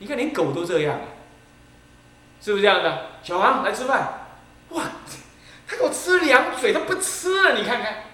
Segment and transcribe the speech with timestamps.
[0.00, 1.00] 你看连狗都这样，
[2.40, 3.06] 是不是这样的？
[3.24, 4.28] 小王来吃饭，
[4.68, 4.84] 哇，
[5.66, 8.04] 他给我吃两嘴，他不吃了，你看看，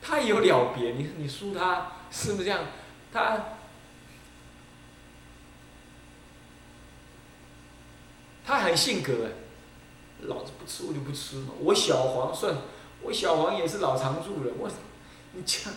[0.00, 2.60] 他也有了别，你你输他是不是这样？
[3.12, 3.38] 他
[8.46, 9.12] 他很性格，
[10.22, 12.56] 老子不吃我就不吃嘛，我小黄算，
[13.02, 14.70] 我小黄也是老常住人，我
[15.32, 15.70] 你讲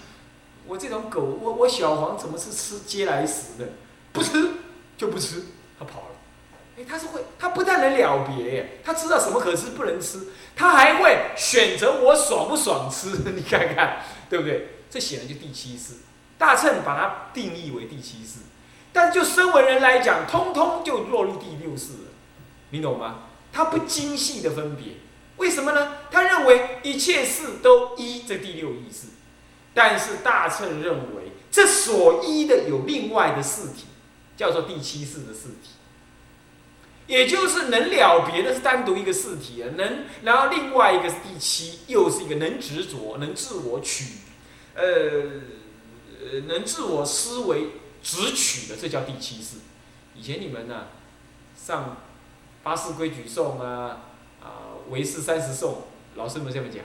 [0.65, 3.67] 我这种狗，我我小黄怎么是吃嗟来食的？
[4.13, 4.51] 不吃
[4.97, 5.43] 就不吃，
[5.77, 6.05] 他跑了。
[6.77, 13.09] 哎，他是会，他不但能了别，他知道什么可吃不能吃，他还会选择我爽不爽吃。
[13.35, 14.69] 你看看，对不对？
[14.89, 15.95] 这显然就第七世。
[16.37, 18.39] 大乘把它定义为第七世，
[18.91, 22.11] 但就声闻人来讲，通通就落入第六世了。
[22.71, 23.25] 你懂吗？
[23.51, 24.95] 他不精细的分别，
[25.37, 25.97] 为什么呢？
[26.09, 29.09] 他认为一切事都依这第六意识，
[29.75, 33.85] 但是大乘认为这所依的有另外的事体。
[34.35, 35.69] 叫做第七世的四体，
[37.07, 44.05] 也就是能了别的是单独一个四体啊，能，然后另外一个是第七，又是一个能执着、能自我取，
[44.73, 44.81] 呃，
[46.47, 47.67] 能自我思维
[48.01, 49.57] 执取的，这叫第七世。
[50.15, 50.87] 以前你们呢，
[51.55, 51.97] 上
[52.63, 54.01] 八四规矩颂啊，
[54.41, 55.83] 啊，唯识三十颂，
[56.15, 56.83] 老师们这么讲，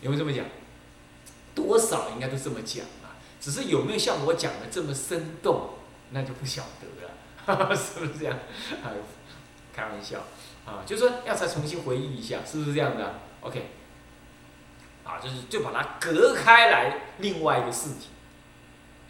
[0.00, 0.44] 有没有这么讲？
[1.54, 2.86] 多少应该都这么讲。
[3.42, 5.70] 只是有没有像我讲的这么生动，
[6.12, 8.38] 那就不晓得了， 是不是这样？
[8.84, 8.94] 啊
[9.74, 10.20] 开玩笑，
[10.64, 13.70] 啊，就是说要再重新回忆一下，是不是这样的？OK，
[15.02, 18.10] 啊，就是就把它隔开来，另外一个事情。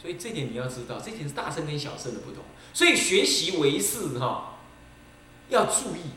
[0.01, 2.43] 所以这点你要知道，这点是大圣跟小圣的不同。
[2.73, 4.59] 所以学习为是哈，
[5.49, 6.13] 要注意，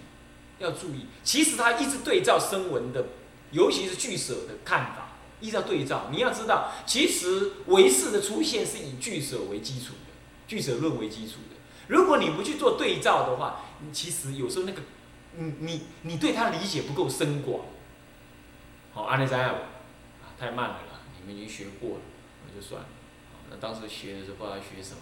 [0.59, 1.07] 要注意。
[1.23, 3.03] 其实他一直对照声闻的，
[3.51, 5.04] 尤其是俱舍的看法。
[5.41, 10.13] 依照对照，你要知道，其实唯识的出现是以俱舍为基础的，
[10.47, 11.55] 俱舍论为基础的。
[11.87, 14.81] 如果你不去做对照的话，你其实有时候那个，
[15.33, 17.65] 你你你对他理解不够深广。
[18.93, 19.55] 好，安利在啊，
[20.39, 22.01] 太慢了啦，你们已经学过了，
[22.47, 22.87] 那就算了。
[23.51, 25.01] 那当时学的时候不知道学什么，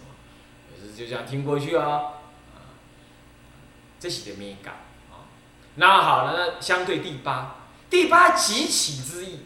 [0.74, 1.86] 也是就这样听过去啊。
[2.52, 2.74] 啊，
[4.00, 4.74] 这些的美感
[5.10, 5.30] 啊。
[5.76, 7.56] 那好了，那相对第八，
[7.88, 9.38] 第八即起之意。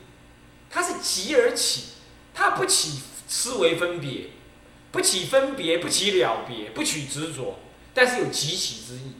[0.70, 1.84] 它是即而起，
[2.34, 4.30] 它不起思维分别，
[4.90, 7.58] 不起分别，不起了别，不取执着，
[7.94, 9.12] 但是有即起之意，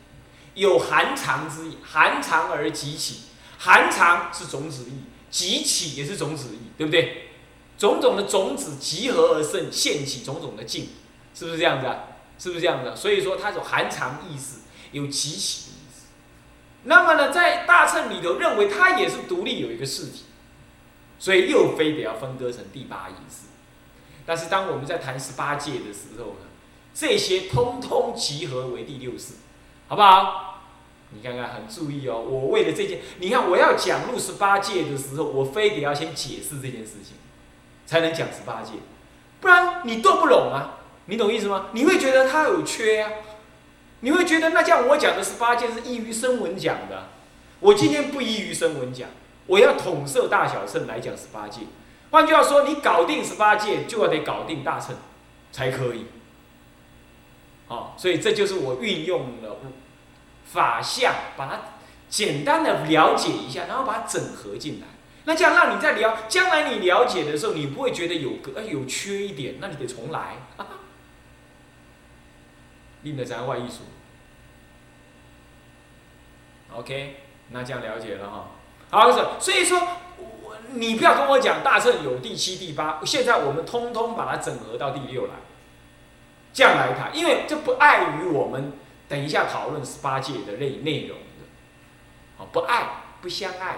[0.55, 3.23] 有含藏之意，含藏而即起，
[3.59, 7.29] 含藏是种子意，即起也是种子意，对不对？
[7.79, 10.89] 种种的种子集合而生，现起种种的境，
[11.35, 12.05] 是不是这样子啊？
[12.39, 13.01] 是不是这样子？
[13.01, 14.61] 所以说它有含藏意思，
[14.93, 16.07] 有集起的意思。
[16.85, 20.25] 那么呢，在大乘里头认为它也是独立有一个事体。
[21.19, 23.47] 所以又非得要分割成第八意识，
[24.25, 26.47] 但是当我们在谈十八界的时候呢，
[26.95, 29.35] 这些通通集合为第六识，
[29.89, 30.45] 好不好？
[31.11, 37.17] 你看看很注意哦，我为了这件，你看我要讲入十八界的时候，我非得要先解释这件事情，
[37.87, 38.75] 才能讲十八界，
[39.41, 41.69] 不然你都不懂啊，你懂意思吗？
[41.73, 43.11] 你会觉得它有缺啊，
[44.01, 47.09] 你会觉得那像我讲的十八戒是依于声闻讲的，
[47.61, 49.09] 我今天不依于声闻讲。
[49.49, 51.63] 我要统摄大小乘来讲十八界，
[52.11, 54.95] 换句话说，你搞定十八界，就要得搞定大乘，
[55.51, 56.07] 才可以。
[57.67, 59.57] 好，所以这就是我运用了
[60.45, 61.61] 法相，把它
[62.09, 64.87] 简单的了解一下，然后把它整合进来。
[65.25, 70.37] 那这样让你在了将来你了解的时候，你不会觉得有个有缺一点，那你得重来。
[73.03, 73.85] 另的在外艺术。
[76.75, 77.17] OK，
[77.51, 78.51] 那这样了解了哈。
[78.91, 79.79] 好，是，所以说，
[80.43, 85.35] 我你不要跟我讲大乘有第七、第八，现在我们通通把它整合到第六来，
[86.55, 88.73] 这样来看，因为这不碍于我们
[89.07, 91.45] 等一下讨论十八界的内内容的，
[92.39, 93.77] 好，不爱不相爱，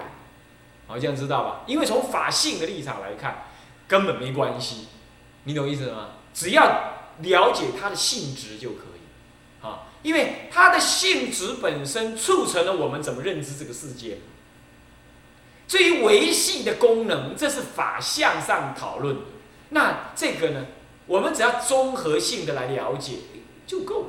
[0.86, 1.62] 好，这样知道吧？
[1.66, 3.46] 因为从法性的立场来看，
[3.88, 4.86] 根本没关系，
[5.42, 6.10] 你懂意思吗？
[6.32, 6.64] 只要
[7.18, 14.18] 了解它的性质就可以，啊，因为它的性质本身促成了我们怎么认知这个世界。
[15.70, 19.18] 至于维系的功能，这是法相上讨论。
[19.68, 20.66] 那这个呢，
[21.06, 23.18] 我们只要综合性的来了解
[23.68, 24.08] 就够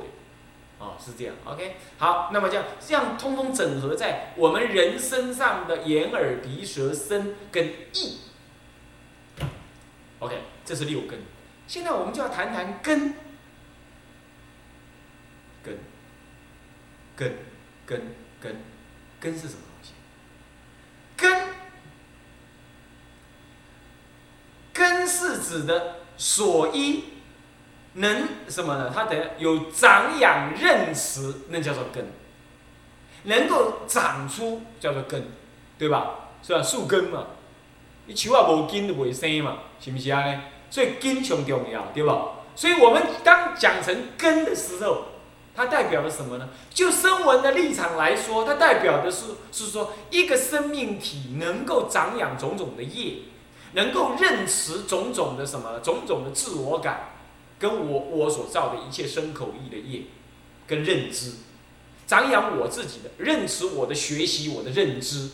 [0.80, 1.36] 哦，是这样。
[1.44, 8.18] OK，好，那么这样这样通通整合在我们人身上的眼耳鼻舌身跟意。
[10.18, 11.20] OK，这是六根。
[11.68, 13.14] 现在我们就要谈谈根。
[15.62, 15.78] 根，
[17.14, 17.36] 根，
[17.86, 18.02] 根，
[18.40, 18.56] 根，
[19.20, 19.92] 根是什么东西？
[21.16, 21.51] 根，
[24.72, 27.04] 根是指的所依
[27.94, 28.90] 能什么呢？
[28.94, 32.06] 它得有长养认识，那叫做根。
[33.24, 35.26] 能够长出叫做根，
[35.78, 36.30] 对吧？
[36.42, 36.62] 是吧？
[36.62, 37.26] 树根嘛，
[38.06, 40.24] 你树啊无根就袂生嘛，是不是啊？
[40.24, 40.40] 呢？
[40.70, 42.30] 所以根上重要，对吧？
[42.56, 45.04] 所以我们当讲成根的时候，
[45.54, 46.48] 它代表了什么呢？
[46.70, 53.18] 就声闻的立场来说，它代表的是是说一个生命体能够长养种种的业，
[53.72, 57.10] 能够认识种种的什么种种的自我感，
[57.58, 60.02] 跟我我所造的一切身口意的业，
[60.66, 61.32] 跟认知。
[62.06, 65.30] 长养我自己的认识，我的学习，我的认知，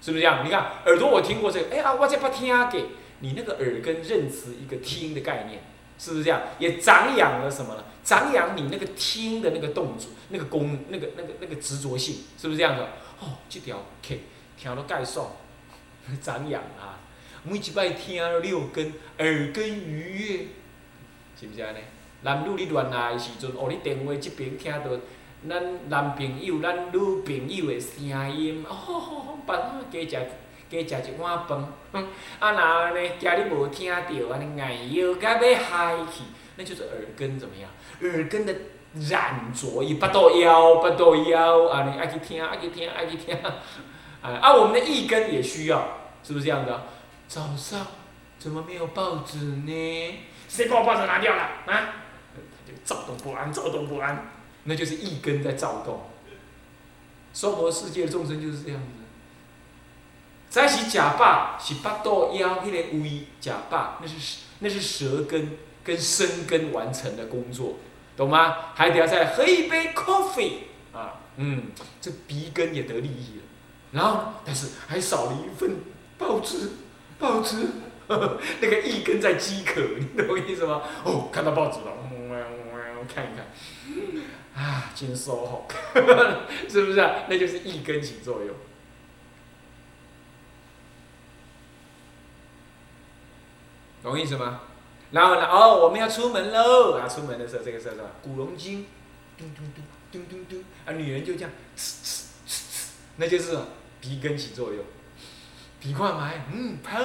[0.00, 0.44] 是不是这样？
[0.44, 2.86] 你看耳朵，我听过这个，哎呀，我在把听给
[3.20, 5.62] 你那个耳根认知一个听的概念，
[5.98, 6.40] 是不是这样？
[6.58, 7.84] 也长养了什么呢？
[8.04, 12.82] 长养你那个听的那个动作，那个功，那个那个那个执着性，是不是这样子？
[13.20, 14.20] 哦，这条 K
[14.56, 15.32] 听到介爽，
[16.22, 17.00] 长养啊，
[17.42, 20.46] 每一摆听六根耳根愉悦，
[21.40, 21.78] 是不是安尼？
[22.22, 24.90] 男女你乱来的时阵，哦，你电话这边听到。
[25.48, 29.58] 咱男朋友、咱女朋友的声音，哦吼吼，饭
[29.90, 30.26] 加食
[30.68, 31.58] 加食一碗饭，
[32.38, 36.24] 啊那呢，家里无听到，安尼哎哟，甲要嗨去，
[36.56, 37.70] 那就是耳根怎么样？
[38.02, 38.54] 耳根的
[39.08, 43.54] 染着，伊巴肚枵，巴肚枵，啊你爱去听，爱去听，爱去听，啊
[44.42, 45.82] 啊，我们的意根也需要，
[46.22, 46.82] 是不是这样的？
[47.30, 47.86] 早上
[48.40, 50.18] 怎么没有报纸呢？
[50.48, 51.42] 谁把我报纸拿掉了？
[51.42, 51.94] 啊？
[52.34, 54.32] 他就躁动不安，躁动不安。
[54.64, 56.10] 那就是一根在躁动，
[57.32, 58.88] 娑婆世界的众生就是这样子。
[60.48, 67.76] 再是假霸，是巴肚腰迄个胃假霸，那是那是舌根跟身根完成的工作，
[68.16, 68.56] 懂吗？
[68.74, 70.54] 还得要再喝一杯 coffee
[70.92, 73.44] 啊，嗯，这鼻根也得利益了。
[73.92, 75.76] 然后，但是还少了一份
[76.18, 76.70] 报纸，
[77.20, 77.56] 报纸，
[78.08, 80.82] 那个一根在饥渴，你懂我意思吗？
[81.04, 81.92] 哦，看到报纸了，
[82.98, 83.46] 我看一看。
[84.52, 85.64] 啊，真舒服，
[86.68, 87.24] 是不是啊？
[87.28, 88.54] 那就是一根起作用，
[94.02, 94.62] 懂我意思吗？
[95.12, 95.46] 然后呢？
[95.46, 96.92] 哦，我们要出门喽！
[96.98, 98.10] 啊，出门的时候，这个时候是吧？
[98.22, 98.86] 古龙筋，
[99.38, 99.82] 咚咚咚
[100.12, 103.58] 咚咚咚，啊，女人就这样，呲呲呲呲，那就是
[104.00, 104.84] 鼻根起作用。
[105.80, 107.02] 鼻快埋，嗯，喷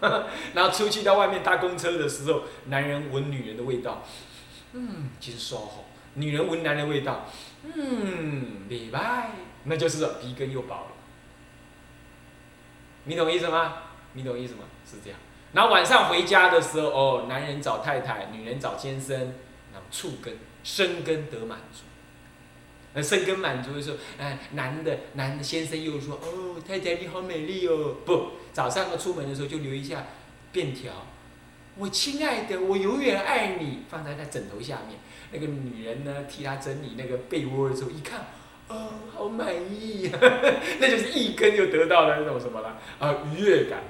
[0.00, 0.24] 啊！
[0.54, 4.02] 然后出去到外面搭公车的时候，男人闻女人的味道，
[4.72, 5.84] 嗯，真舒服。
[6.14, 7.26] 女人闻男人味道，
[7.62, 9.30] 嗯，礼拜，
[9.64, 10.86] 那就是鼻根又饱了。
[13.04, 13.74] 你懂意思吗？
[14.14, 14.62] 你懂意思吗？
[14.84, 15.18] 是这样。
[15.52, 19.18] 然后晚上回家的时候，哦，男人找太太，女人找先生，
[19.72, 21.82] 然后触根、生根得满足。
[23.02, 27.96] 生根满足的时候，哎，男的男的先生又说，哦，太太你好美丽哦。
[28.04, 30.06] 不，早上要出门的时候就留一下
[30.52, 31.06] 便条，
[31.76, 34.98] 我亲爱的，我永远爱你，放在他枕头下面。
[35.30, 38.26] 那个女人呢，替他整理那个被窝的时候，一看，
[38.68, 40.18] 哦，好满意呀，
[40.80, 43.80] 那就是一根就得到了那种什么了啊，愉悦感。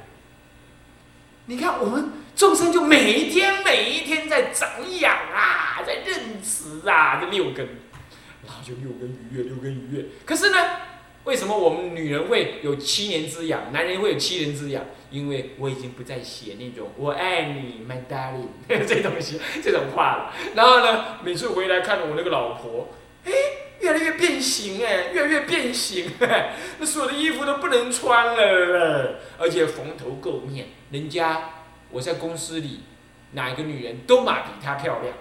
[1.46, 4.68] 你看我们众生就每一天每一天在长
[5.00, 7.66] 养啊，在认识啊，这六根，
[8.48, 10.06] 然后就六根愉悦，六根愉悦。
[10.24, 10.56] 可是呢？
[11.24, 14.82] 为什么我们女人会有七年之痒，男人会有七年之痒？
[15.10, 18.48] 因为我已经不再写那种“我爱你，my darling”
[18.86, 20.32] 这东西这种话了。
[20.54, 22.88] 然后呢，每次回来看我那个老婆，
[23.26, 23.32] 哎，
[23.80, 26.10] 越来越变形哎，越来越变形，
[26.78, 30.68] 那所有的衣服都不能穿了，而且蓬头垢面。
[30.92, 31.50] 人家
[31.90, 32.80] 我在公司里，
[33.32, 35.14] 哪一个女人都嘛比她漂亮。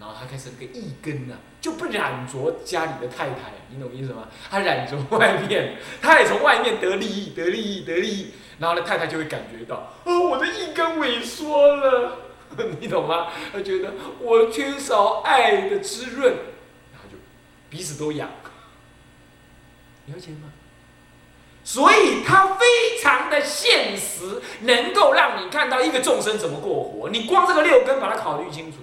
[0.00, 4.28] 然后她开始那个一根呢，就不染着家里的太太，你懂意思吗？
[4.48, 8.34] 他染着外面，他也从外面得利益，得利益，得利益。
[8.60, 12.18] 然后呢，太太就会感觉到，哦，我的一根萎缩了，
[12.78, 13.32] 你懂吗？
[13.52, 16.34] 他觉得我缺少爱的滋润，
[16.92, 17.18] 然后就
[17.68, 18.30] 彼此都痒，
[20.06, 20.52] 了解吗？
[21.64, 22.64] 所以他非
[23.02, 27.10] 常的现实，能够让你看到一个众生怎么过活。
[27.10, 28.78] 你光这个六根把它考虑清楚。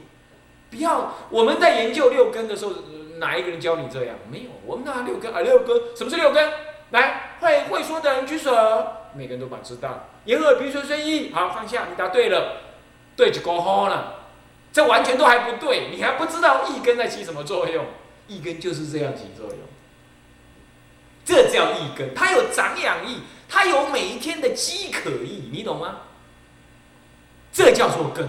[0.74, 2.74] 不要，我们在研究六根的时候，
[3.18, 4.16] 哪一个人教你这样？
[4.32, 6.52] 没有，我们那六根啊，六根，什么是六根？
[6.90, 8.52] 来，会会说的人举手。
[9.14, 10.10] 每个人都把知道。
[10.26, 11.86] 眼耳鼻舌身意，好，放下。
[11.90, 12.58] 你答对了，
[13.16, 14.22] 对就够好了。
[14.72, 17.86] 这完全都还不对，你还不知道一根在起什么作用？
[18.28, 19.58] 一根就是这样起作用。
[21.24, 25.98] 这叫一根，它有长养意，它有每一天的饥渴意，你懂吗？
[27.52, 28.28] 这叫做根。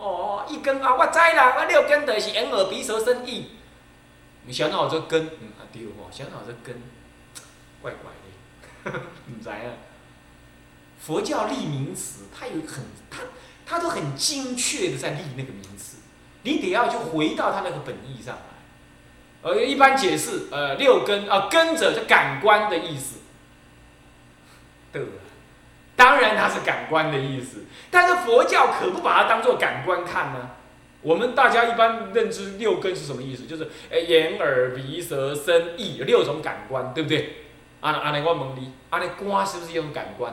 [0.00, 3.50] 哦，一根啊，我知啦，我六根就是眼耳鼻舌身意。
[4.46, 6.82] 你想到这根，嗯，啊对哦，想到这根，
[7.82, 8.10] 怪怪
[8.92, 9.56] 的， 唔知啊。
[10.98, 13.18] 佛教立名词，它有很，它
[13.66, 15.98] 它都很精确的在立那个名词。
[16.42, 18.42] 你得要去回到它那个本意上来。
[19.42, 23.16] 而一般解释，呃，六根啊，根者就感官的意思。
[24.92, 25.02] 对，
[26.00, 30.52] 当然它是感官的意思，但是佛教可不把它当做感官看呢。
[31.02, 33.44] 我们大家一般认知六根是什么意思？
[33.44, 37.44] 就是诶，眼耳鼻舌身意有六种感官，对不对？
[37.80, 40.32] 啊啊，那我问你，啊，那肝是不是一种感官？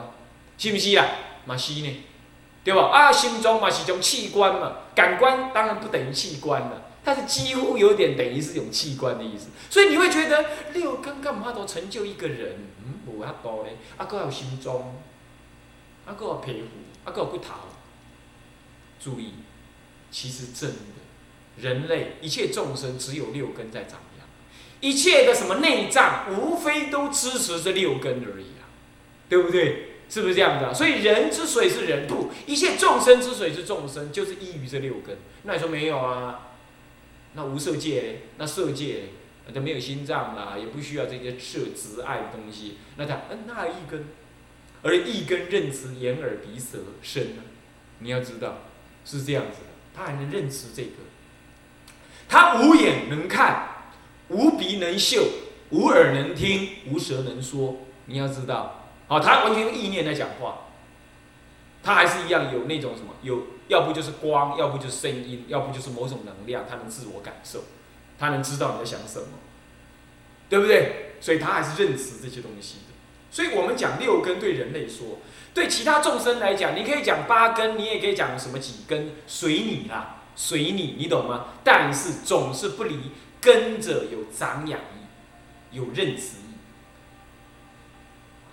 [0.56, 1.04] 是不是啦？
[1.44, 2.04] 嘛是呢，
[2.64, 2.88] 对吧？
[2.90, 9.48] 啊，心中嘛是一种器官嘛，感官当然不等于器官了，它是几乎有点等于是种器官的意思。
[9.68, 12.68] 所以你会觉得六根干嘛都成就一个人？
[12.84, 14.94] 嗯，无遐多咧，啊，搁有心中，
[16.08, 16.68] 啊，搁有皮肤，
[17.04, 17.54] 啊，搁有骨头。
[18.98, 19.34] 注意。
[20.10, 20.76] 其实真的，
[21.60, 24.26] 人类一切众生只有六根在长养，
[24.80, 28.64] 一切的什么内脏，无非都支持这六根而已啊，
[29.28, 29.90] 对不对？
[30.08, 30.72] 是不是这样子啊？
[30.72, 35.18] 所以人之所以是人，不，一切众生之所以是众生，就是依于这六根。
[35.42, 36.48] 那你说没有啊？
[37.34, 39.10] 那无色界，那色界，
[39.52, 42.78] 都没有心脏啦，也不需要这些色执爱的东西。
[42.96, 44.06] 那他，嗯，那一根，
[44.82, 47.42] 而一根认知眼耳鼻舌身呢？
[48.00, 48.58] 你要知道，
[49.04, 49.66] 是这样子的。
[49.94, 50.90] 他还能认知这个，
[52.28, 53.68] 他无眼能看，
[54.28, 55.26] 无鼻能嗅，
[55.70, 57.78] 无耳能听，无舌能说。
[58.06, 60.68] 你要知道，好，他完全用意念在讲话，
[61.82, 67.64] 他还是一样有那种什么，有要不就是光，要不就是声音，要不就是某种能量，他能自我感受，
[68.18, 69.26] 他能知道你在想什么，
[70.48, 71.14] 对不对？
[71.20, 72.94] 所以他还是认知这些东西的。
[73.30, 75.18] 所以我们讲六根对人类说。
[75.54, 81.46] 对其他众生来讲，你可以讲八根，你也可以讲什么几根，随你啦，随你，你懂吗？
[81.64, 86.54] 但是总是不离根者有长养意，有认知意。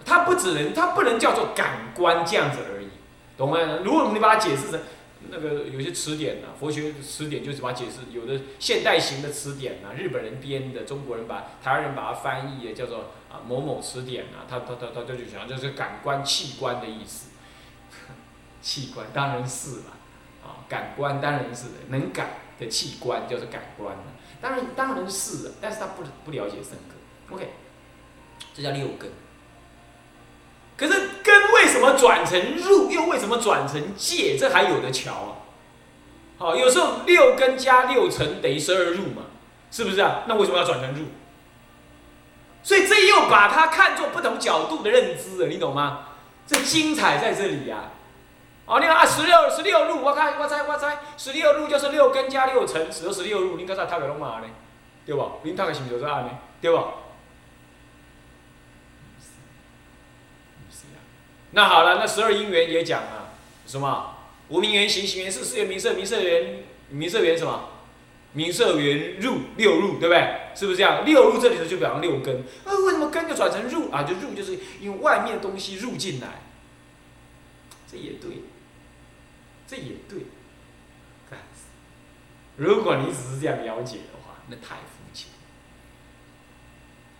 [0.03, 2.87] 它不只能，它不能叫做感官这样子而已，
[3.37, 3.59] 懂吗？
[3.83, 4.79] 如果你把它解释成
[5.29, 13.41] 那个有些词典呢，佛学词典就是把它解释，有的现代型的词典呢，日本人编的，中国人把台湾人把它翻译的叫做啊。
[13.47, 17.29] 某某词典啊，他他他他就讲就是感官器官的意思，
[18.61, 19.91] 器官当然是了，
[20.43, 23.95] 啊，感官当然是能感的器官就是感官
[24.41, 27.49] 当然当然是了，但是他不不了解深刻，OK，
[28.53, 29.11] 这叫六根。
[30.77, 34.37] 可是根为什么转成入，又为什么转成借？
[34.37, 35.31] 这还有的瞧啊！
[36.37, 39.23] 好，有时候六根加六尘等于十二入嘛，
[39.71, 40.23] 是不是啊？
[40.27, 41.05] 那为什么要转成入？
[42.61, 46.07] 所以这又把它看作不同角度的认知了，你懂吗？
[46.45, 47.91] 这精彩在这里呀！
[48.65, 54.47] 哦，你看啊，十六十六路，我看我猜我猜，十六路就是六根加六尘，十十六路，你刚才读个拢嘛呢？
[55.05, 55.39] 对不？
[55.43, 56.31] 你读个是不是就是安呢？
[56.59, 56.77] 对不？
[61.55, 63.33] 那好了，那十二因缘也讲了，
[63.65, 64.13] 什么？
[64.49, 67.69] 无名缘行，行缘事，事缘名色，名色缘名色缘什么？
[68.33, 70.51] 名色缘入六入，对不对？
[70.53, 71.03] 是不是这样？
[71.05, 72.43] 六入这里头就表示六根。
[72.65, 74.03] 那为什么根就转成入啊？
[74.03, 76.43] 就入就是因为外面的东西入进来。
[77.89, 78.43] 这也对，
[79.65, 80.19] 这也对。
[82.57, 85.27] 如果你只是这样了解的话，那太肤浅，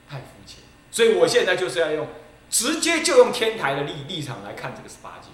[0.10, 0.60] 太肤浅。
[0.92, 2.08] 所以我现在就是要用
[2.50, 5.30] 直接就用天台的立立场来看这个十八界。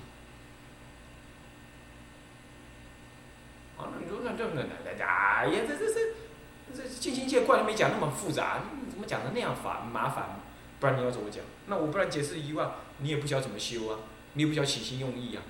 [3.78, 4.68] 啊，那你说那这么难？
[4.86, 10.40] 哎呀，这这这这进心界观没讲那么复杂，怎么讲的那样烦麻烦？
[10.80, 11.44] 不然你要怎么讲？
[11.68, 14.00] 那我不然解释一万，你也不晓得怎么修啊，
[14.34, 15.42] 你也不晓得起心用意啊，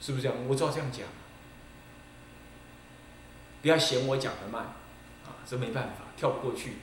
[0.00, 0.36] 是不是这样？
[0.48, 1.06] 我照这样讲，
[3.62, 4.62] 不要嫌我讲的慢，
[5.24, 6.78] 啊，这没办法，跳不过去。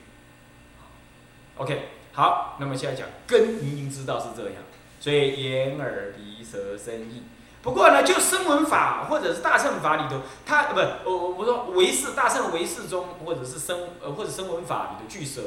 [1.56, 1.88] OK，
[2.20, 4.56] 好，那么现在讲根，明明知道是这样，
[5.00, 7.22] 所以眼耳鼻舌身意。
[7.62, 15.40] 不过呢，就声闻法或者是大乘法里头，它不，我我我说唯识大乘唯识中，或者是声呃或者声闻法里的俱舍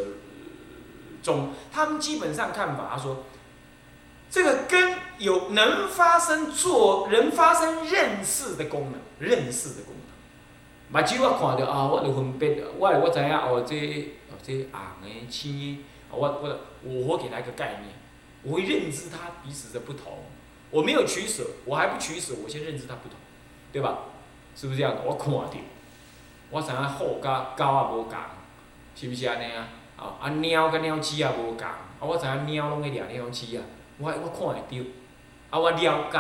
[1.22, 3.18] 中，他们基本上看法，说，
[4.32, 11.02] 这个根有能发生做人发生认识的功能，认识的功能。
[11.02, 13.76] 目睭我看到啊，我就分别，我我知影哦，这
[14.32, 15.84] 哦这红的、青的，
[16.16, 17.94] 我我的我我给他一个概念，
[18.44, 20.20] 我会认知它彼此的不同。
[20.72, 23.18] 我没有取舍，我还不取舍，我先认知它不同，
[23.72, 24.00] 对吧？
[24.56, 24.96] 是不是这样？
[25.06, 25.50] 我看到，
[26.50, 28.18] 我知影虎甲狗也无共，
[28.96, 29.68] 是不是安尼啊？
[29.98, 33.62] 啊，啊猫甲猫鼠也无共，啊我知影猫拢会掠猫鼠啊，
[34.00, 34.86] 我我看会到，
[35.52, 35.78] 啊我了
[36.12, 36.20] 解，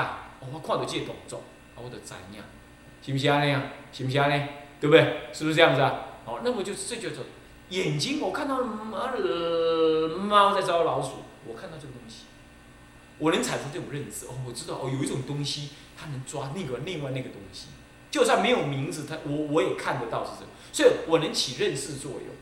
[0.52, 1.42] 我看到这个动作，
[1.76, 2.42] 啊我就知影，
[3.02, 3.64] 是不是安尼啊？
[3.92, 4.44] 是不是安尼？
[4.80, 5.30] 对不对？
[5.34, 6.02] 是不是这样子啊？
[6.26, 7.24] 好，那么就这叫做
[7.74, 12.26] 眼睛，我看到猫猫在招老鼠，我看到这个东西。
[13.18, 17.68] 我能产生这种认知哦，我知道哦，有一种东西它能抓那个另外那个东西，
[18.12, 22.36] 就算没有名字，它我我也看得到是什么，所以我能起认识作用。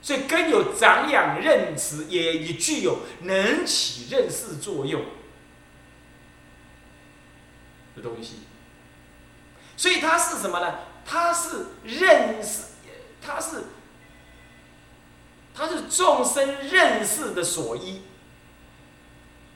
[0.00, 5.02] 所以根有长养认识，也也具有能起认识作用
[7.96, 8.40] 的东西。
[9.76, 10.78] 所以它是什么呢？
[11.04, 12.64] 它是认识，
[13.20, 13.64] 它是
[15.54, 18.02] 它是众生认识的所依。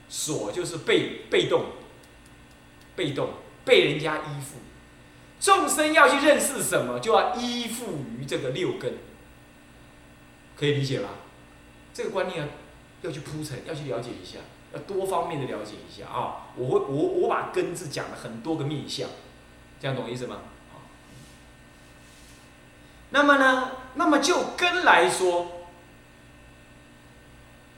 [0.09, 1.65] 所就是被被动，
[2.95, 3.31] 被动
[3.65, 4.57] 被人家依附。
[5.39, 8.97] 众生要去认识什么，就要依附于这个六根。
[10.55, 11.09] 可以理解吧？
[11.93, 12.47] 这个观念
[13.01, 14.39] 要去铺陈，要去了解一下，
[14.73, 16.47] 要多方面的了解一下啊！
[16.55, 19.09] 我会我我把根字讲了很多个面相，
[19.79, 20.41] 这样懂意思吗？
[23.09, 23.71] 那么呢？
[23.95, 25.67] 那么就根来说，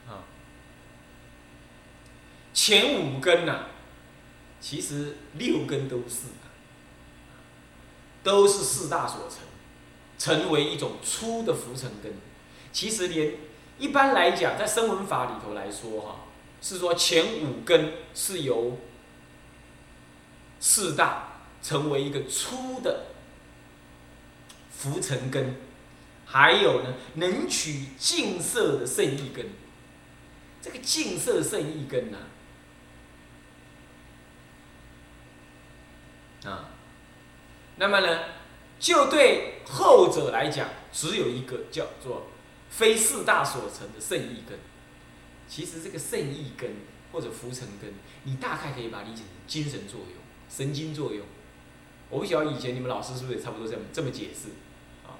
[0.08, 0.24] 啊，
[2.62, 3.68] 前五根呢，
[4.60, 6.26] 其实六根都是，
[8.22, 9.38] 都是四大所成，
[10.18, 12.12] 成为一种粗的浮尘根。
[12.70, 13.32] 其实连
[13.78, 16.16] 一般来讲，在声闻法里头来说，哈，
[16.60, 18.76] 是说前五根是由
[20.60, 23.06] 四大成为一个粗的
[24.70, 25.54] 浮尘根，
[26.26, 29.46] 还有呢，能取净色的圣意根。
[30.60, 32.18] 这个净色圣意根呢，
[36.44, 36.70] 啊
[37.76, 38.24] 那么呢，
[38.78, 42.26] 就对后者来讲，只有一个叫做。
[42.70, 44.56] 非四大所成的圣意根，
[45.48, 46.70] 其实这个圣意根
[47.10, 47.92] 或者浮尘根，
[48.22, 50.10] 你大概可以把它理解成精神作用、
[50.48, 51.26] 神经作用。
[52.08, 54.50] 我不晓得以前你们老师是不是也差不多这么这么解释
[55.04, 55.18] 啊？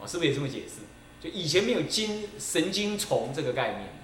[0.00, 0.80] 啊，是不是也这么解释？
[1.20, 3.97] 就以前没有精神经丛这个概念，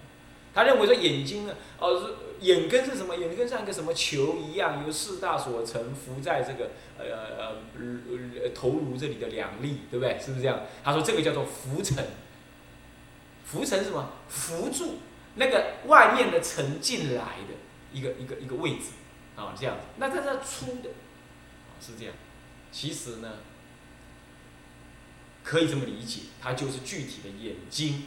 [0.55, 3.17] 他认为说眼睛呢，哦，眼根是什么？
[3.17, 10.17] 眼根像一个什么球一样，由四大所成，浮在这个呃呃头颅这里的两粒，对不对？
[10.19, 10.61] 是不是这样？
[10.85, 12.07] 他说这个叫做浮尘。
[13.45, 14.11] 浮尘什么？
[14.29, 14.99] 浮住
[15.35, 17.55] 那个外面的尘进来的
[17.93, 18.91] 一个一个一个位置
[19.37, 19.83] 啊，这样子。
[19.97, 20.91] 那它是粗的，
[21.81, 22.15] 是这样。
[22.71, 23.39] 其实呢，
[25.43, 28.05] 可以这么理解，它就是具体的眼睛。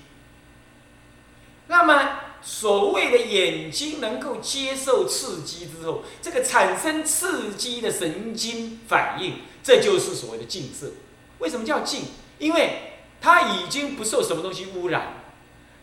[1.67, 10.91] 那么所谓的眼睛能够接受刺激之后，这个产生刺激的神经反应，这就是所谓的净色。
[11.39, 12.03] 为什么叫净？
[12.39, 15.23] 因为它已经不受什么东西污染。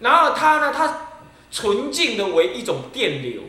[0.00, 1.08] 然后它呢，它
[1.50, 3.42] 纯净的为一种电流，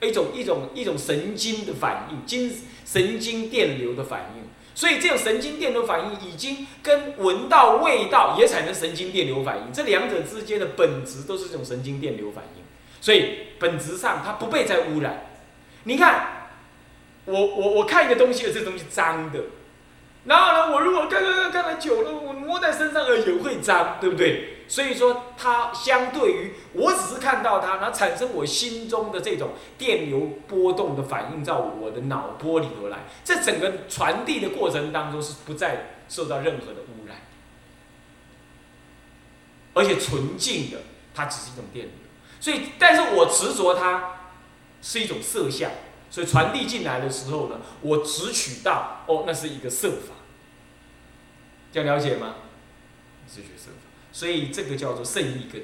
[0.00, 2.54] 一种一种一种神经的反应，经
[2.86, 4.41] 神经电流的反应。
[4.74, 12.62] 所以这种神经电流反应已经跟闻到味道也产生神经电流反应，这两者之间的本质都是这种神经电流反应。
[13.00, 15.26] 所以本质上它不被再污染。
[15.84, 16.50] 你看，
[17.24, 19.40] 我我我看一个东西，这东西脏的，
[20.24, 24.58] 然后呢，我如果看看看看了久了，我摸在身上也会脏，对不对？
[24.68, 37.16] 所以说，它相对于我只是看到它，然后产生我心中的这种电流波动的反应，在我的脑波里头来，这整个传递的过程当中是不再受到任何的污染，
[39.74, 40.78] 而且纯净的，
[41.12, 41.94] 它只是一种电流。
[42.40, 44.12] 所以，但是我执着它
[44.80, 45.70] 是一种色相，
[46.12, 50.12] 所以传递进来的时候呢，我只取到哦，那是一个色法，
[51.72, 52.34] 这样了解吗？
[53.26, 53.88] 直觉色法。
[54.12, 55.62] 所以这个叫做肾意根。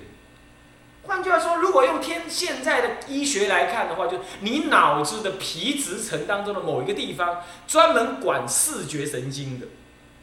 [1.03, 9.67] 换句话说，如果用天现在的医学来看的话，就你脑子的皮质层当中的某一个地方，专门管视觉神经的，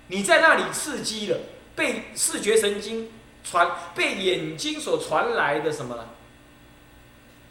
[0.07, 1.37] 你在那里刺激了，
[1.75, 3.11] 被视觉神经
[3.43, 6.05] 传，被眼睛所传来的什么呢？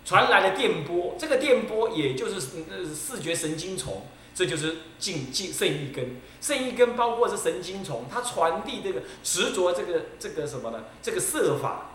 [0.05, 4.07] 传来的电波，这个电波也就是视觉神经丛。
[4.37, 10.83] 这就是静静肾一根，肾一根包括是神经丛，它传递这个执着这个这个什么呢？
[11.01, 11.93] 这个色法，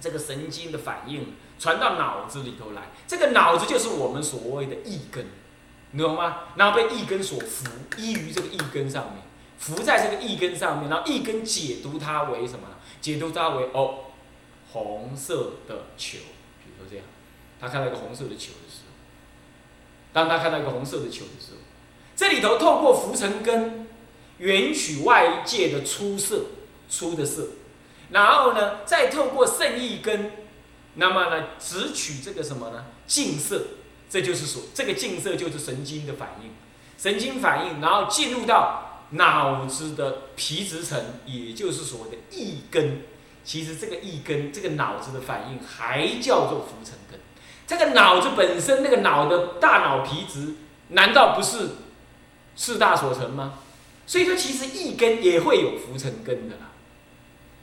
[0.00, 5.24] 这个神经的反应传到脑子里头来，这个脑子就是我们所谓的意根，
[5.92, 6.38] 你懂吗？
[6.56, 9.22] 然后被意根所伏，依于这个意根上面，
[9.56, 12.66] 伏在这个意根上面，然后意根解读它为什么？
[13.00, 13.98] 解读它为哦，
[14.72, 16.18] 红色的球，
[17.60, 18.92] 他看到一个红色的球的时候。
[20.12, 21.58] 当他看到一个红色的球的时候，
[22.16, 23.86] 这里头透过浮尘根，
[24.38, 26.46] 允取外界的出色、
[26.88, 27.48] 出的色，
[28.10, 30.30] 然后呢，再透过圣意根，
[30.94, 32.86] 那么呢，只取这个什么呢？
[33.06, 33.62] 净色，
[34.08, 36.50] 这就是说，这个净色就是神经的反应，
[36.96, 43.02] 神经反应，然后进入到脑子的皮质层，也就是所谓的意根。
[43.44, 46.94] 其实这个意根，这个脑子的反应，还叫做浮尘。
[47.66, 50.54] 这个脑子本身，那个脑的大脑皮质，
[50.88, 51.70] 难道不是
[52.54, 53.54] 四大所成吗？
[54.06, 56.70] 所以说，其实一根也会有浮尘根的啦。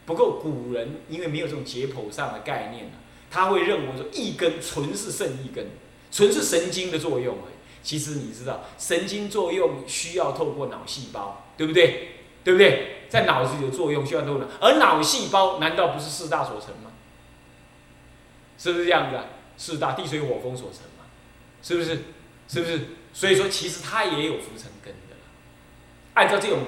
[0.05, 2.91] 不过古人因为没有这种解剖上的概念
[3.31, 5.67] 他会认为说一根纯是肾一根，
[6.11, 7.37] 纯是神经的作用
[7.81, 12.09] 其实你知道，神经作用需要透过脑细胞，对不对？
[12.43, 13.05] 对不对？
[13.07, 16.91] 在脑子里的作用需要透过，而脑细胞难道不是四大所成吗？
[18.57, 19.23] 是不是这样子啊？
[19.57, 21.05] 四大地水火风所成嘛？
[21.61, 21.99] 是不是？
[22.47, 22.81] 是不是？
[23.13, 25.15] 所以说，其实它也有浮尘根的。
[26.15, 26.59] 按照这种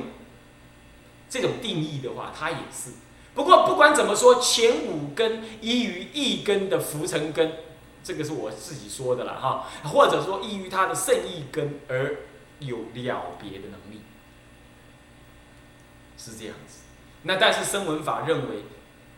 [1.30, 2.92] 这种定义的话，它也是。
[3.34, 7.52] 不过不管怎么说，前五根依于一根的浮尘根，
[8.04, 9.68] 这个是我自己说的了哈。
[9.84, 12.16] 或者说依于它的肾一根而
[12.60, 14.02] 有了别的能力，
[16.18, 16.80] 是这样子。
[17.24, 18.64] 那但是声闻法认为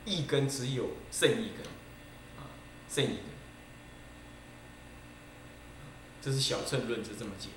[0.06, 1.65] 一根只有肾一根，
[2.38, 2.49] 啊，
[2.89, 3.37] 肾一根。
[6.27, 7.47] 这是小乘论是这么解。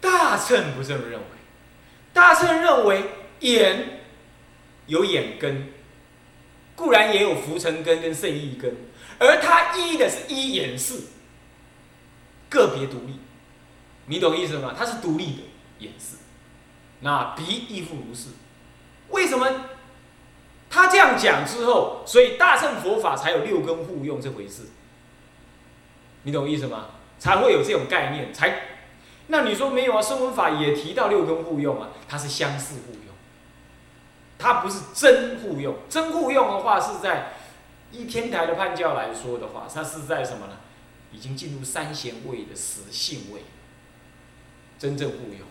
[0.00, 1.26] 大乘不这么认为，
[2.12, 3.04] 大乘认为
[3.38, 4.00] 眼
[4.86, 5.68] 有眼根，
[6.74, 8.74] 固然也有浮尘根跟圣意根，
[9.20, 11.02] 而它依的是一眼视，
[12.50, 13.20] 个别独立，
[14.06, 14.74] 你懂意思吗？
[14.76, 15.42] 它是独立的
[15.78, 16.16] 眼视，
[16.98, 18.30] 那鼻亦复如是。
[19.10, 19.66] 为什么
[20.68, 24.62] 他这样讲之后，所以大乘佛法才有六根互用这回事？
[26.26, 26.86] 你懂意思吗？
[27.20, 28.62] 才会有这种概念，才。
[29.28, 30.02] 那你说没有啊？
[30.02, 33.14] 声闻法也提到六根互用啊，它是相似互用，
[34.36, 35.76] 它不是真互用。
[35.88, 37.34] 真互用的话是在
[37.92, 40.56] 一天台的判教来说的话，它是在什么呢？
[41.12, 43.42] 已经进入三贤位的实性位，
[44.80, 45.46] 真正互用。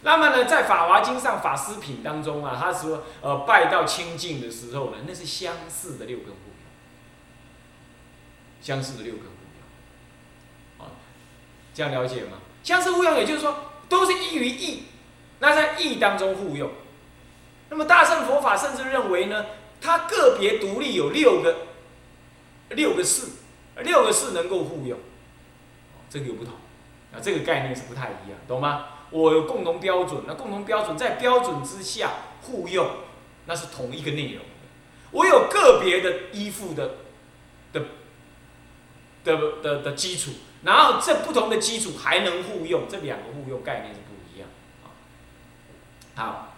[0.00, 6.68] 那么呢，在法华经上法师品当中啊，他说呃拜到清净的时候呢，那是相似的六根互用，
[8.62, 9.24] 相似的六根，
[11.74, 12.38] 这样了解吗？
[12.62, 13.56] 相似互用，也就是说，
[13.88, 14.84] 都是依于义，
[15.40, 16.70] 那在义当中互用。
[17.68, 19.44] 那么大乘佛法甚至认为呢，
[19.80, 21.56] 它个别独立有六个
[22.70, 23.26] 六个事，
[23.82, 24.96] 六个事能够互用，
[26.08, 26.54] 这个有不同，
[27.12, 28.86] 啊，这个概念是不太一样，懂吗？
[29.10, 32.10] 我有共同标准，那共同标准在标准之下
[32.42, 32.88] 互用，
[33.46, 34.44] 那是同一个内容。
[35.10, 36.90] 我有个别的依附的
[37.72, 37.82] 的
[39.24, 40.30] 的的的基础。
[40.64, 44.48] 然后这不同的基础还能互用，这两个互用概念是不一样
[44.82, 44.96] 啊。
[46.14, 46.56] 好，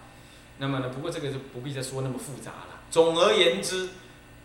[0.59, 2.81] 那么呢，不过这个就不必再说那么复杂了。
[2.89, 3.89] 总而言之，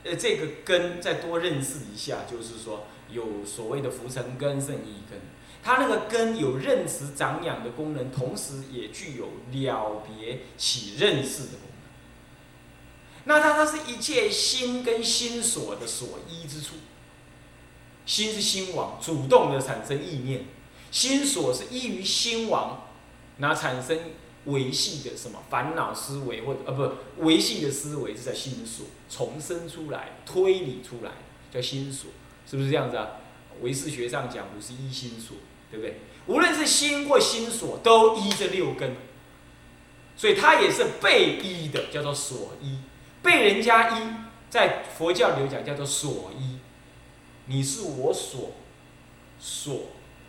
[0.03, 5.21] 呃，这个根再多认识一下，就是说有所谓的浮尘根、圣意根，
[5.61, 13.25] 它那个根有认识长养的功能，同时也具有了别起认识的功能。
[13.25, 16.77] 那它它是一切心跟心所的所依之处。
[18.05, 20.41] 心是心王，主动的产生意念；
[20.91, 22.87] 心所是依于心王，
[23.37, 23.97] 那产生
[24.45, 31.11] 维系的什么烦恼思维，或者呃不维系的思维是在心所重生出来、推理出来，
[31.53, 32.09] 叫心所，
[32.49, 33.07] 是不是这样子啊？
[33.61, 35.37] 唯识学上讲不是依心所，
[35.69, 35.99] 对不对？
[36.25, 38.95] 无论是心或心所，都依这六根，
[40.15, 42.77] 所以它也是被依的，叫做所依；
[43.21, 44.03] 被人家依，
[44.49, 46.50] 在佛教里讲叫做所依。
[47.45, 48.51] 你是我所
[49.39, 49.87] 所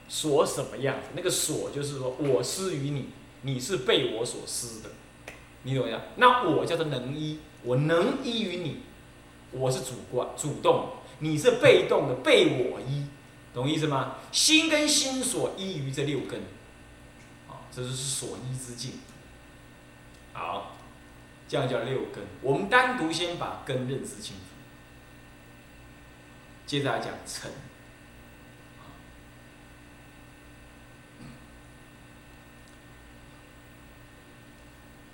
[0.09, 1.09] 所什么样子？
[1.14, 3.09] 那个所就是说我施于你，
[3.42, 4.90] 你是被我所施的，
[5.62, 6.01] 你懂没有？
[6.16, 8.79] 那我叫做能依，我能依于你，
[9.53, 10.88] 我是主观主动，
[11.20, 13.07] 你是被动的被我依，
[13.55, 14.16] 懂意思吗？
[14.33, 16.40] 心跟心所依于这六根，
[17.48, 18.92] 啊，这就是所依之境。
[20.33, 20.77] 好，
[21.46, 22.25] 这样叫六根。
[22.40, 24.51] 我们单独先把根认识清楚。
[26.66, 27.51] 接着来讲尘，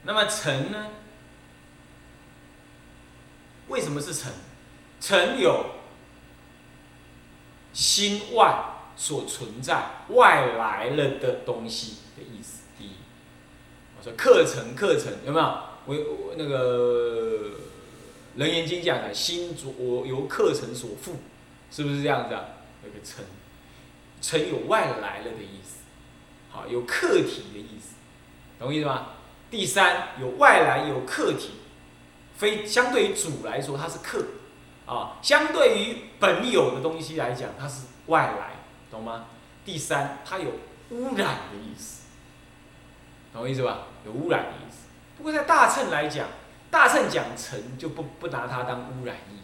[0.04, 0.90] 那么尘呢？
[3.66, 4.32] 为什么是尘？
[5.00, 5.66] 尘有
[7.72, 8.64] 心外
[8.96, 12.62] 所存在、外来了的东西的意思。
[12.78, 12.92] 第一，
[13.98, 15.68] 我说课程，课程有没有？
[15.86, 17.50] 我那个
[18.36, 21.16] 《楞严经》讲的，心主我由课程所缚。
[21.70, 22.44] 是不是这样子啊？
[22.82, 23.24] 那个尘，
[24.20, 25.78] 尘有外来了的意思，
[26.50, 27.94] 好，有客体的意思，
[28.58, 29.08] 懂意思吗？
[29.50, 31.52] 第三，有外来有客体，
[32.36, 34.24] 非相对于主来说，它是客，
[34.86, 38.56] 啊，相对于本有的东西来讲，它是外来，
[38.90, 39.26] 懂吗？
[39.64, 40.50] 第三，它有
[40.90, 42.02] 污染的意思，
[43.32, 43.86] 懂我意思吧？
[44.04, 44.86] 有污染的意思。
[45.16, 46.28] 不过在大乘来讲，
[46.70, 49.37] 大乘讲尘就不不拿它当污染意，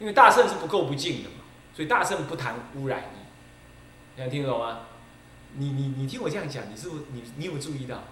[0.00, 1.36] 因为大圣是不垢不净的嘛。
[1.72, 4.80] 所以大圣不谈污染意，你听懂吗？
[5.54, 8.02] 你你你听我这样讲，你是不是你你有注意到？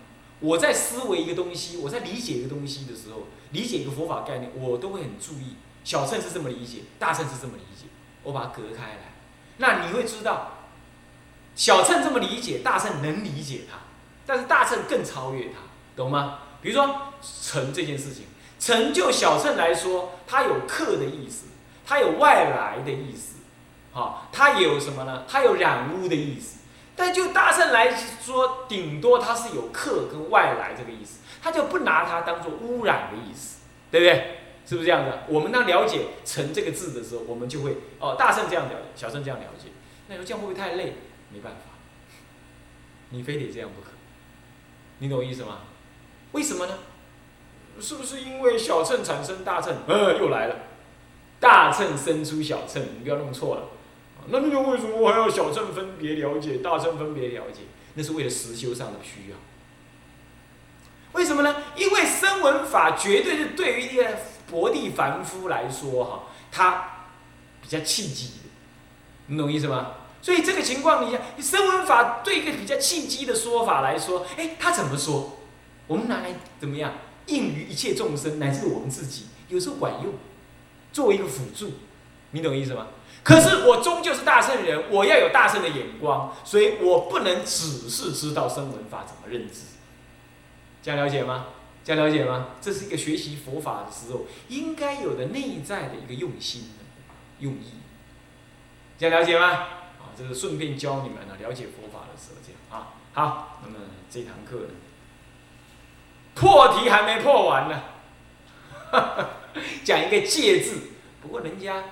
[0.41, 5.57] 我在思维一个东西，我在理解一个东西的时候，理解一个佛法概念，我都会很注意。
[5.83, 7.87] 小乘是这么理解，大乘是这么理解，
[8.23, 9.13] 我把它隔开来。
[9.57, 10.69] 那你会知道，
[11.57, 13.79] 小乘这么理解，大乘能理解它，
[14.25, 15.59] 但是大乘更超越它，
[15.97, 16.39] 懂吗？
[16.63, 18.27] 比如说成这件事情，
[18.61, 21.47] 成就小乘来说，它有客的意思，
[21.89, 23.37] 它有外来的意思，
[23.93, 25.25] 好，它有什么呢？
[25.27, 26.59] 它有染污的意思。
[26.95, 34.39] 但就大圣来说，顶多它是有客跟外来这个意思，他就不拿它当做污染的意思，对不对？
[34.67, 35.23] 是不是这样的？
[35.29, 39.71] 我们当了解“成”这个字的时候，我们就会哦，大圣这样了解，小圣这样了解。
[40.09, 40.95] 那你说这样会不会太累？
[41.33, 41.71] 没办法，
[43.11, 43.93] 你非得这样不可。
[44.99, 45.61] 你懂我意思吗？
[46.33, 46.75] 为什么呢？
[47.81, 49.75] 是不是因为小乘产生大乘？
[49.87, 50.57] 呃，又来了，
[51.41, 53.63] 大乘生出小乘，你不要弄错了。
[54.31, 57.61] 那你就为什么我还要小乘分别了解，大乘分别了解？
[57.95, 59.37] 那是为了实修上的需要。
[61.13, 61.57] 为什么呢？
[61.77, 64.19] 因为声闻法绝对是对于一个
[64.51, 66.23] 薄地凡夫来说，哈，
[66.53, 67.07] 他
[67.63, 68.51] 比较契机的，
[69.27, 69.93] 你懂意思吗？
[70.21, 75.39] 所以这个情况，你下，声闻法对一个比较契机的说法来说，哎，他怎么说？
[75.87, 76.93] 我们拿来怎么样
[77.27, 80.13] 应于一切众生，乃至我们自己，有时候管用，
[80.99, 81.75] 作为一个辅助，
[82.33, 82.89] 你懂意思吗？
[83.23, 89.61] 可是我终究是大圣人，我要有大圣的眼光，所以我不能只是知道声闻法怎么认知。
[90.83, 91.47] 这样了解吗？
[91.85, 92.49] 这样了解吗？
[92.61, 96.73] 这是一个学习佛法的时候应该有的内在的一个用心
[97.39, 97.75] 用意。
[98.99, 99.47] 这样了解吗？
[99.47, 102.95] 啊，这是顺便教你们啊，了解佛法的时候这样啊。
[103.13, 103.77] 好，那么
[104.11, 104.75] 这堂课呢，
[106.35, 107.83] 破题还没破完呢，
[109.85, 110.89] 讲一个戒字，
[111.23, 111.85] 不过人家。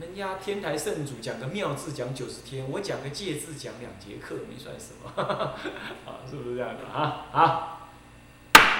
[0.00, 5.12] 人家天台圣主讲个妙字讲九十天，我讲个戒字讲两节课，没算什么，
[6.04, 7.26] 啊，是不是这样的啊？
[7.30, 7.90] 好，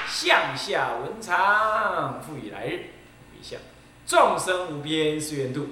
[0.08, 2.90] 向下文长，复以来日
[3.32, 3.60] 回向，
[4.04, 5.68] 众生无边誓愿度，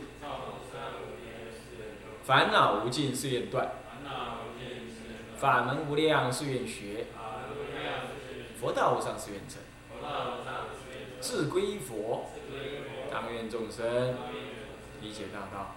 [2.23, 3.69] 烦恼无尽誓愿断，
[5.37, 7.07] 法门无量誓愿学，
[8.61, 9.59] 佛道无上誓愿成，
[11.23, 12.27] 志归佛，
[13.11, 14.15] 当愿众生。
[15.01, 15.75] 理解大道，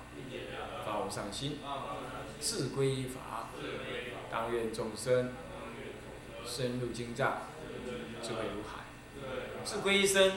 [0.85, 1.57] 发无上心，
[2.39, 3.49] 自归法，
[4.31, 5.31] 当愿众生
[6.45, 7.41] 深入经藏，
[8.21, 8.83] 智慧如海；
[9.63, 10.31] 自归身，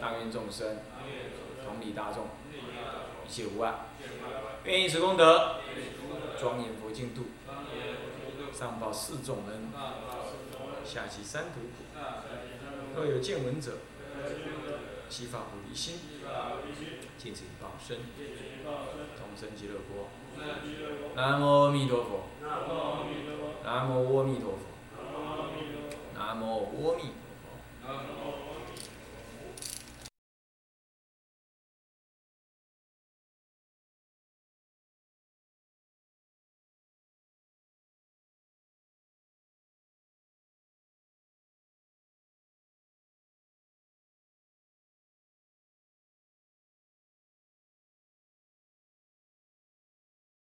[0.00, 0.76] 当愿众生
[1.66, 2.28] 同理大众，
[3.26, 3.74] 一切无碍。
[4.62, 5.56] 愿以此功德，
[6.38, 7.24] 庄严佛净土，
[8.52, 9.72] 上报四众恩，
[10.84, 11.82] 下济三途苦。
[12.94, 13.72] 若有见闻者，
[15.08, 16.00] 悉发菩提心。
[17.18, 17.98] 尽此报身，
[19.16, 20.10] 同生极乐国。
[21.16, 22.26] 南无阿弥陀佛。
[23.64, 24.60] 南无阿弥陀佛。
[26.14, 28.15] 南无阿弥陀佛。